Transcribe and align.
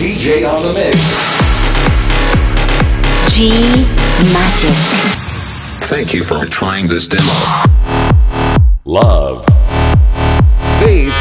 DJ 0.00 0.44
on 0.48 0.62
the 0.62 0.72
mix. 0.72 0.98
G 3.34 3.50
Magic. 4.32 4.76
Thank 5.84 6.12
you 6.12 6.24
for 6.24 6.44
trying 6.46 6.86
this 6.88 7.08
demo. 7.08 7.24
Love. 8.84 9.44
Faith. 10.80 11.14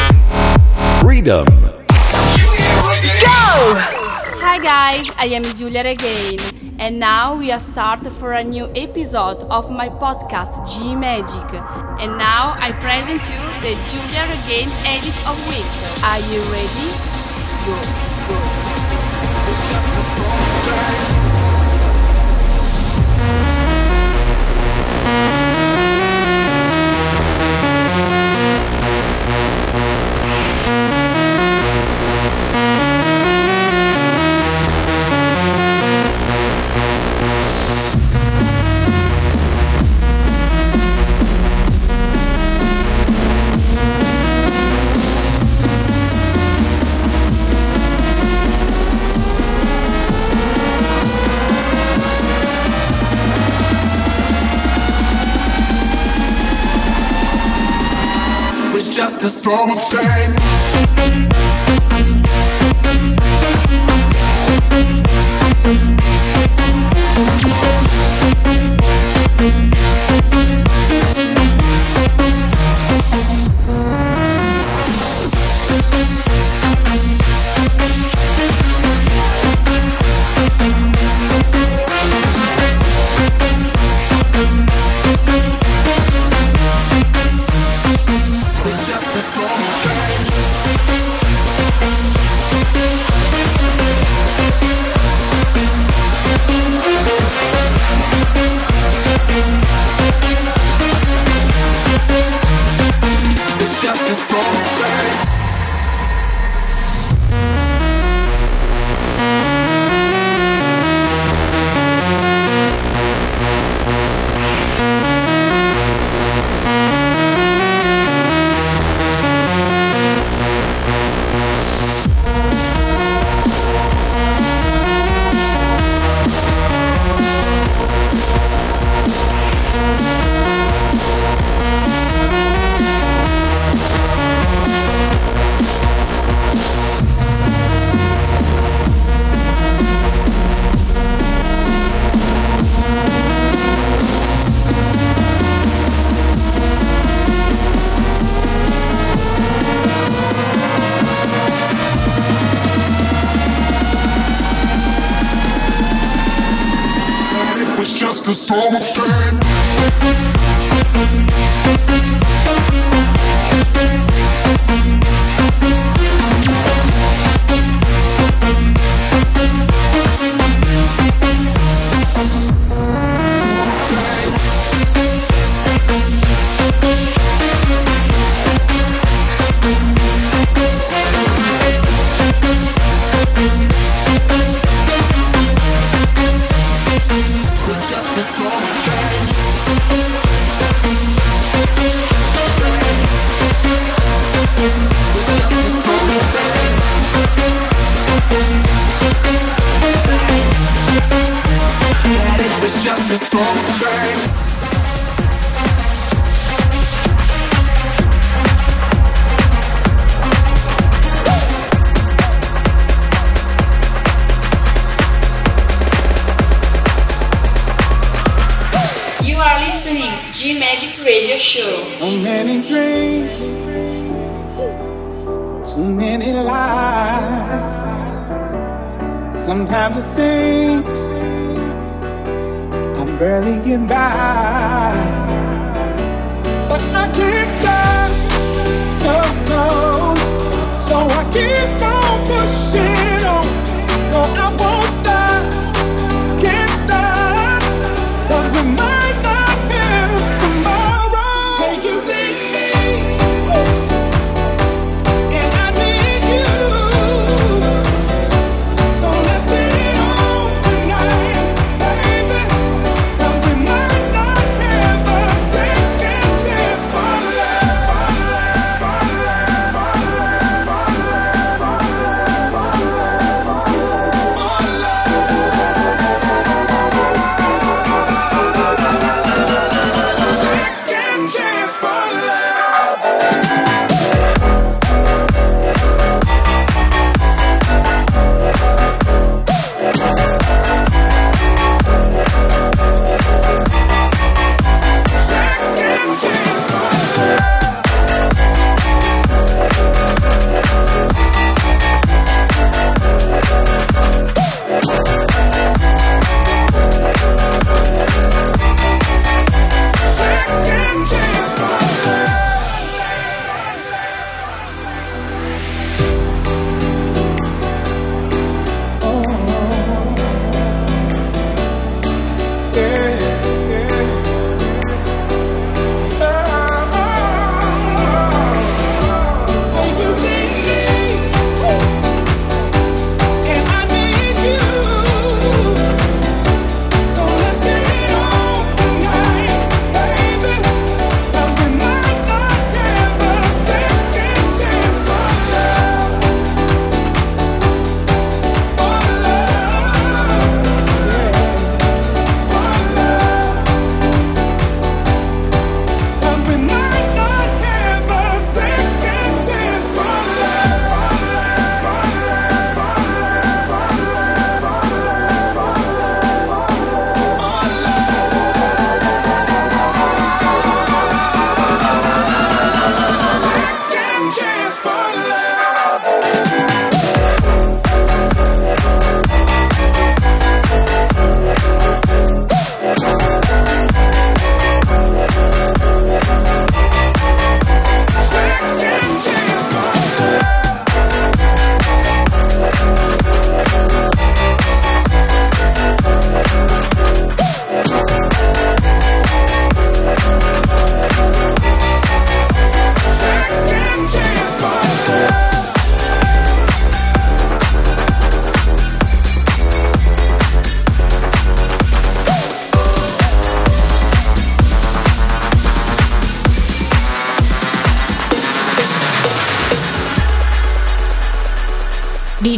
Freedom. 1.02 1.46
Go! 3.24 3.76
Hi 4.42 4.60
guys, 4.62 5.04
I 5.18 5.26
am 5.28 5.44
Giulia 5.44 5.84
Regain, 5.84 6.40
and 6.80 7.00
now 7.00 7.36
we 7.36 7.52
are 7.52 7.60
start 7.60 8.12
for 8.12 8.34
a 8.34 8.44
new 8.44 8.70
episode 8.76 9.38
of 9.50 9.70
my 9.72 9.90
podcast 9.90 10.68
G 10.74 10.96
Magic. 10.96 11.54
And 12.00 12.18
now 12.18 12.56
I 12.60 12.72
present 12.74 13.24
you 13.30 13.40
the 13.64 13.76
Giulia 13.88 14.28
Regain 14.28 14.70
edit 14.86 15.16
of 15.28 15.38
week. 15.48 15.72
Are 16.04 16.20
you 16.20 16.42
ready? 16.52 16.90
Go, 17.66 17.76
It's 18.32 20.20
just 59.50 60.39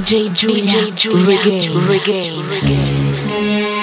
DJ 0.01 0.31
Giulia, 0.31 0.63
DJ 0.65 0.95
Giulia 0.95 1.41
Reggae. 1.43 1.69
Reggae. 1.87 2.43
Reggae. 2.49 3.80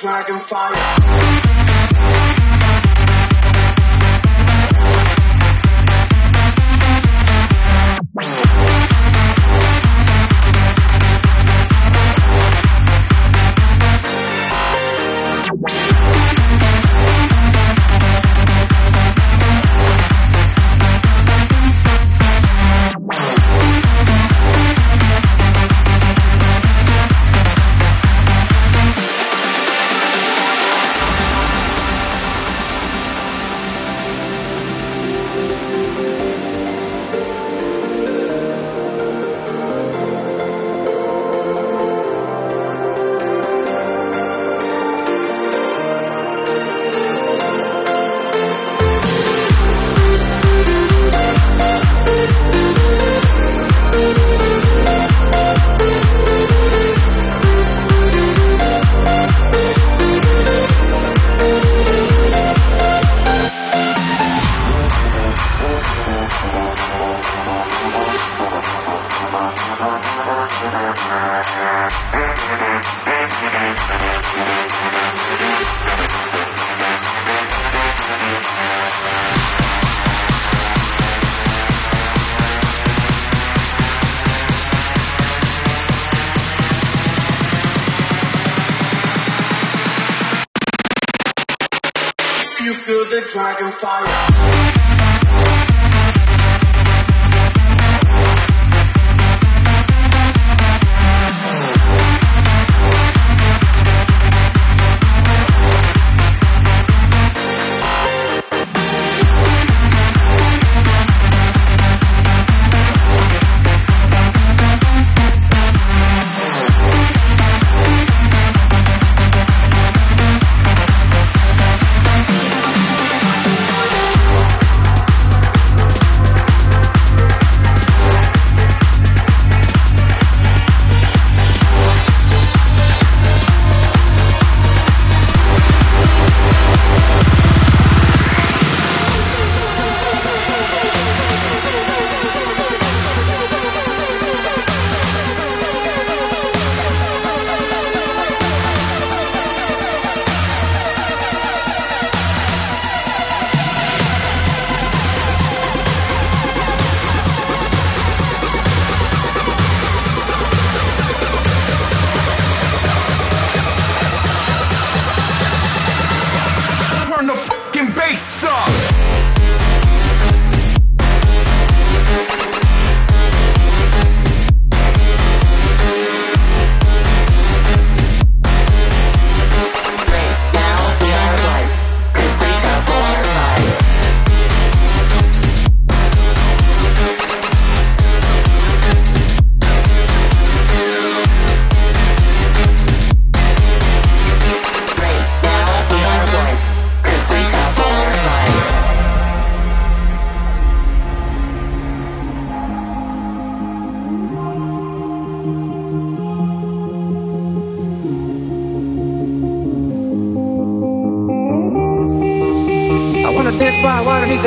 Dragon 0.00 0.40
fire. 0.40 1.29
The 93.10 93.20
dragon 93.22 93.72
fire. 93.72 94.69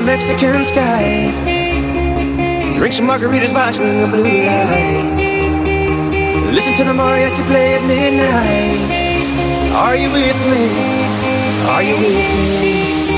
Mexican 0.05 0.65
sky. 0.65 1.31
Drink 2.77 2.93
some 2.93 3.07
margaritas 3.07 3.53
by 3.53 3.71
the 3.71 4.07
blue 4.11 4.43
lights. 4.43 5.23
Listen 6.53 6.73
to 6.73 6.83
the 6.83 6.91
mariachi 6.91 7.45
play 7.47 7.75
at 7.75 7.83
midnight. 7.87 8.91
Are 9.73 9.95
you 9.95 10.11
with 10.11 10.39
me? 10.51 10.63
Are 11.69 11.83
you 11.83 11.95
with 11.95 12.11
me? 12.11 13.12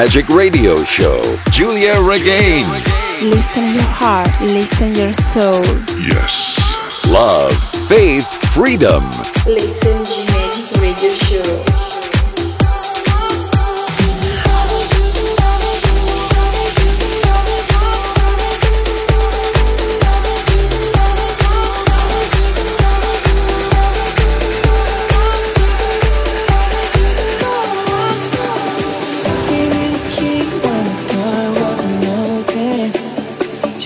Magic 0.00 0.30
Radio 0.30 0.82
Show. 0.82 1.20
Giulia 1.50 1.92
Regain. 2.00 2.64
Listen 3.20 3.66
your 3.74 3.82
heart, 3.84 4.30
listen 4.40 4.94
your 4.94 5.12
soul. 5.12 5.62
Yes. 6.00 6.56
Love, 7.06 7.52
faith, 7.86 8.26
Freedom. 8.54 9.04
Listen 9.44 10.19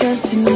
for 0.05 0.54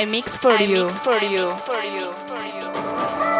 I 0.00 0.04
you. 0.04 0.10
Mix 0.12 0.38
for 0.38 0.52
you. 0.52 0.86
Mix 0.86 1.00
for 1.00 1.82
you. 1.84 2.12
For 2.14 3.34
you. 3.34 3.39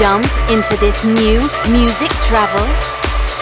Jump 0.00 0.24
into 0.48 0.78
this 0.78 1.04
new 1.04 1.40
music 1.70 2.08
travel? 2.24 2.66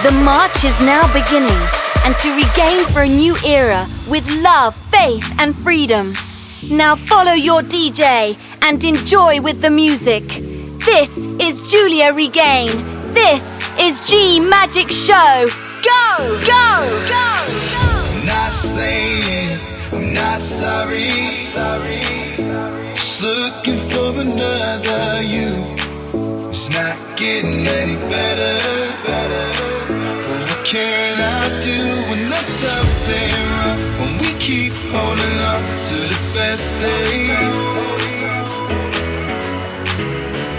The 0.02 0.10
march 0.24 0.64
is 0.64 0.76
now 0.80 1.06
beginning, 1.12 1.56
and 2.04 2.16
to 2.16 2.34
regain 2.34 2.84
for 2.86 3.02
a 3.02 3.06
new 3.06 3.36
era 3.46 3.86
with 4.10 4.28
love, 4.42 4.74
faith, 4.74 5.24
and 5.38 5.54
freedom. 5.54 6.14
Now 6.68 6.96
follow 6.96 7.30
your 7.30 7.62
DJ 7.62 8.36
and 8.62 8.82
enjoy 8.82 9.40
with 9.40 9.62
the 9.62 9.70
music. 9.70 10.24
This 10.84 11.26
is 11.38 11.70
Giulia 11.70 12.12
Regain. 12.12 12.66
This 13.14 13.62
is 13.78 14.00
G 14.00 14.40
Magic 14.40 14.90
Show. 14.90 15.46
Go, 15.84 16.40
go, 16.40 16.74
go, 17.06 17.30
go. 17.70 17.86
Not 18.26 18.50
saying 18.50 19.60
I'm 19.92 20.12
not 20.12 20.40
sorry. 20.40 21.06
Just 22.96 23.22
looking 23.22 23.76
for 23.76 24.20
another 24.20 25.22
you. 25.22 25.77
Not 26.78 27.16
getting 27.16 27.66
any 27.66 27.96
better. 28.08 28.54
But 29.04 29.30
what 30.48 30.64
can 30.64 31.18
I 31.18 31.60
do 31.60 31.80
when 32.08 32.30
there's 32.30 32.46
something 32.46 33.30
wrong? 33.50 33.78
When 33.98 34.12
we 34.22 34.30
keep 34.38 34.72
holding 34.94 35.38
on 35.52 35.62
to 35.86 35.96
the 36.12 36.20
best 36.34 36.80
days. 36.80 37.98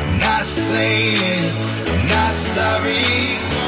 I'm 0.03 0.19
not 0.19 0.43
saying 0.43 1.53
I'm 1.88 2.08
not 2.08 2.36
sorry. 2.36 3.59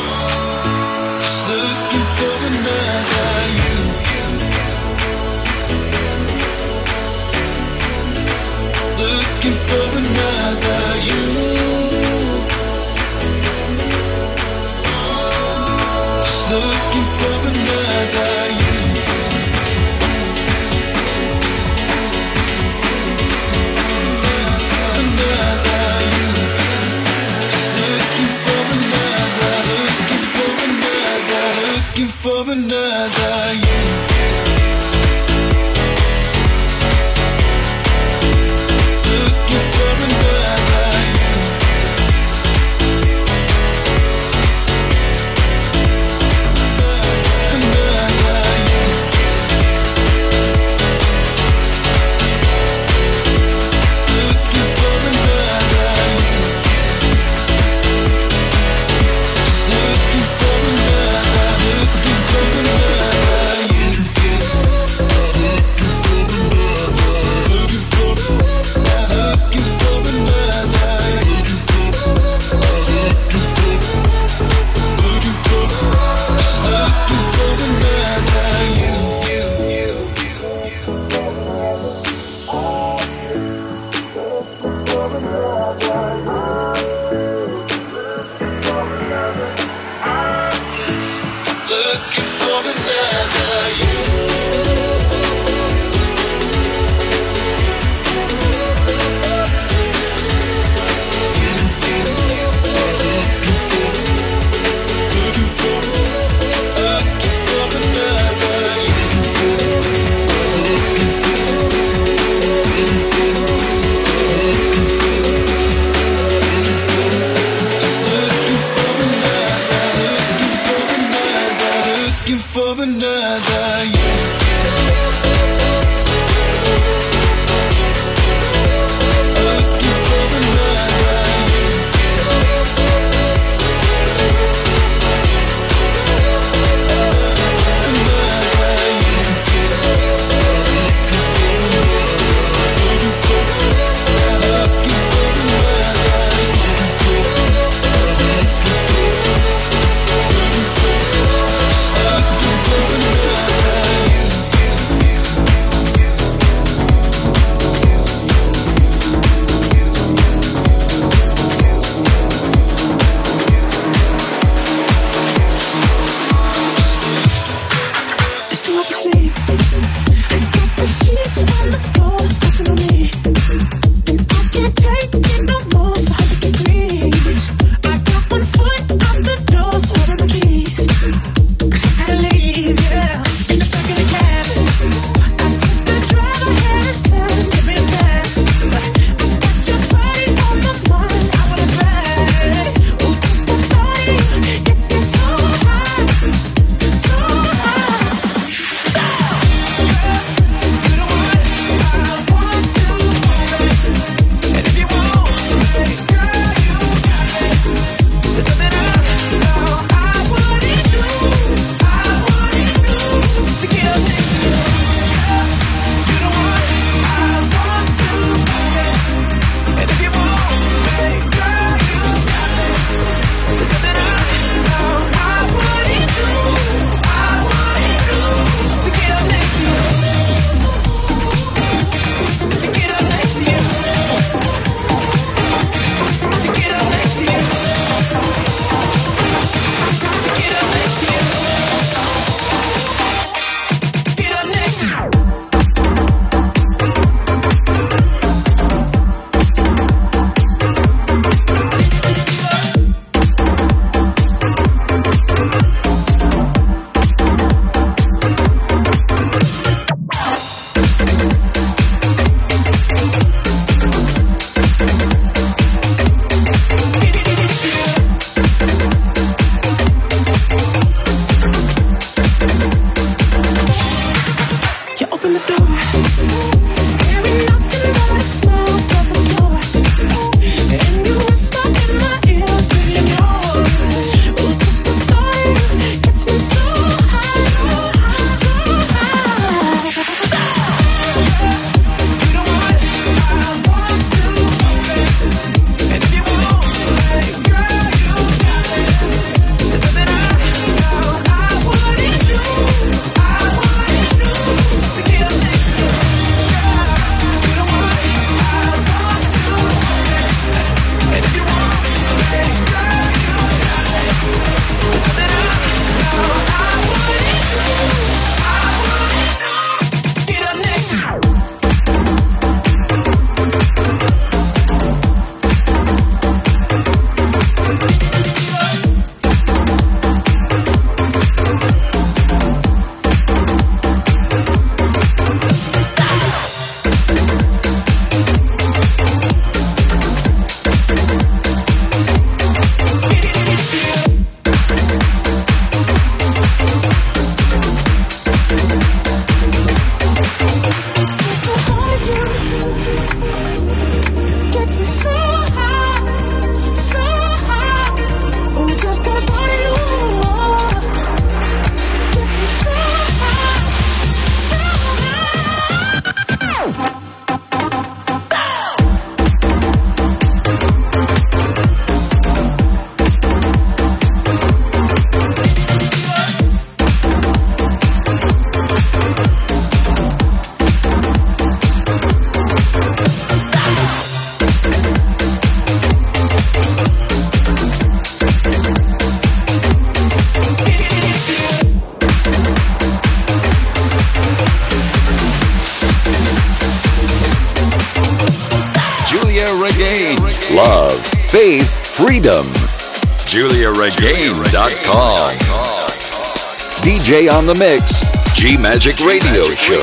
mix. 407.62 408.02
G 408.34 408.58
Magic 408.58 408.98
Radio 409.06 409.44
Show. 409.54 409.76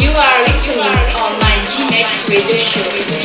You 0.00 0.10
are 0.12 0.42
listening 0.44 0.96
on 1.20 1.38
my 1.40 1.62
G 1.68 1.84
Magic 1.90 2.26
Radio 2.26 2.56
Show. 2.56 3.15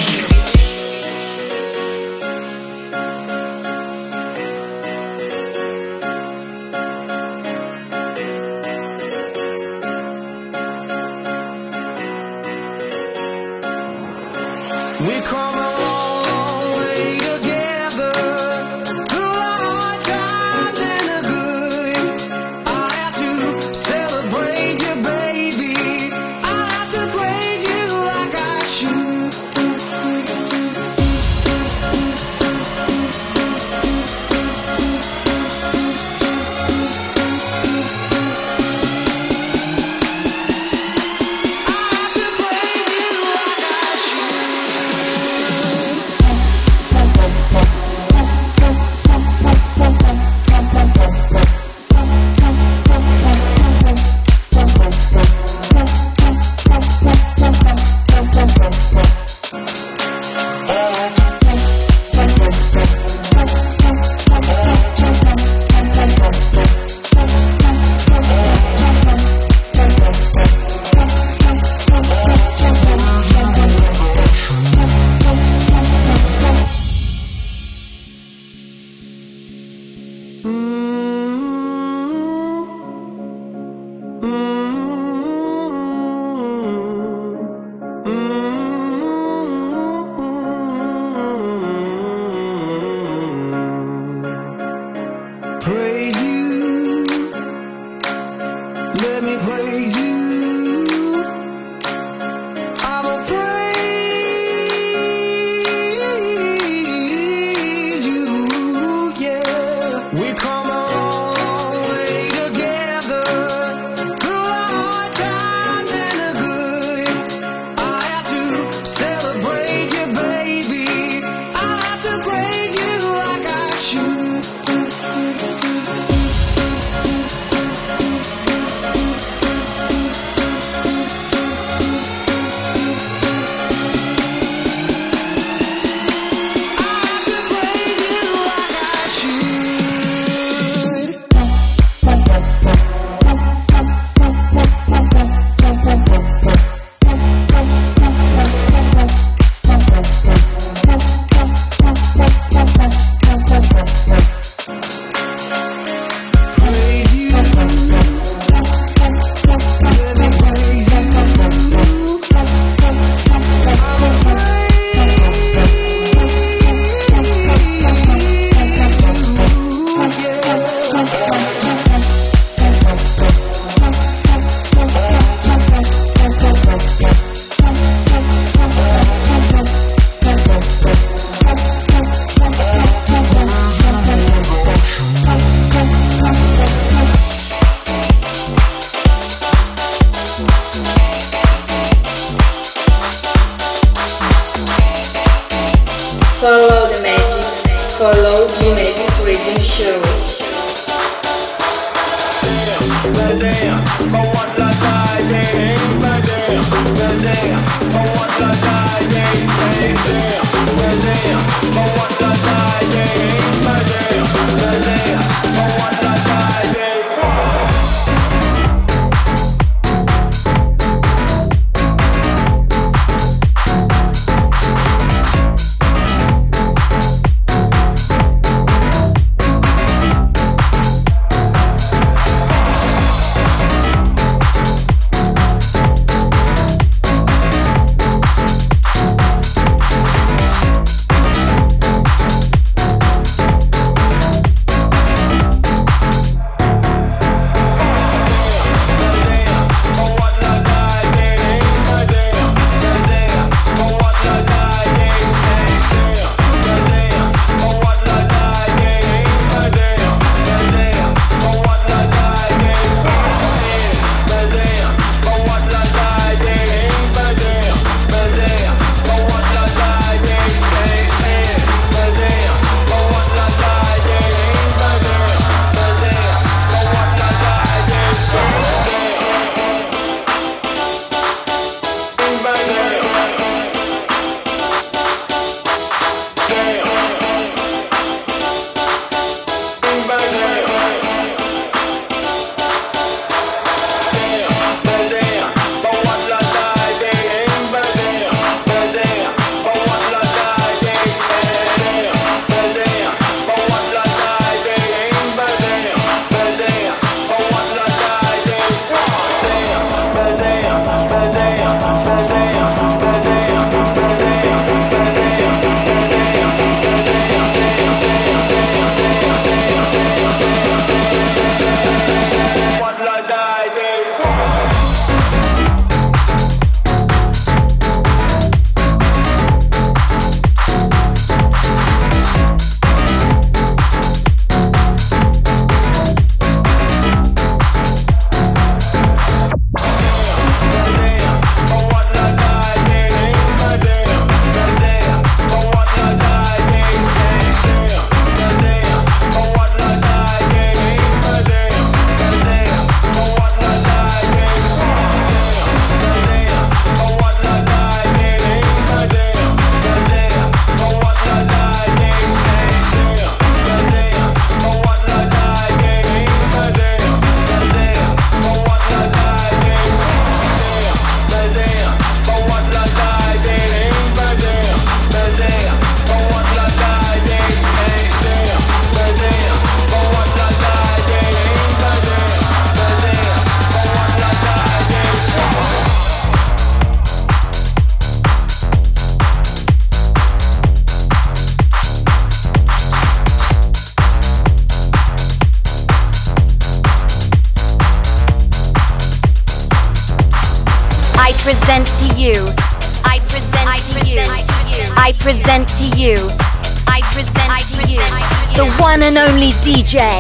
DJ. 409.62 410.20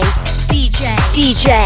DJ. 0.50 0.96
DJ. 1.16 1.61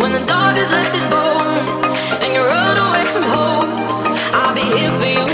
When 0.00 0.12
the 0.12 0.24
dog 0.26 0.56
has 0.56 0.70
left 0.72 0.92
his 0.92 1.06
bone 1.06 1.68
and 2.22 2.34
you 2.34 2.40
run 2.40 2.76
away 2.76 3.04
from 3.06 3.22
home, 3.22 3.70
I'll 4.34 4.54
be 4.54 4.62
here 4.62 4.90
for 4.90 5.06
you. 5.06 5.33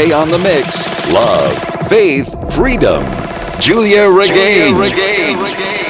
On 0.00 0.30
the 0.30 0.38
mix. 0.38 0.86
Love, 1.12 1.56
faith, 1.90 2.32
freedom. 2.54 3.04
Giulia 3.60 4.10
Regain. 4.10 4.72
Giulia 4.74 5.36
Regain. 5.36 5.89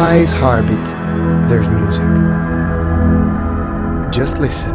Butterfly's 0.00 0.32
heartbeat, 0.32 0.86
there's 1.50 1.68
music. 1.68 2.06
Just 4.10 4.38
listen. 4.38 4.69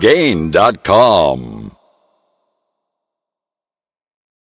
GiuliaRegain.com. 0.00 1.49